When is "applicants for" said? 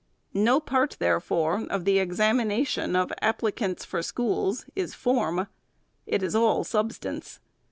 3.21-4.01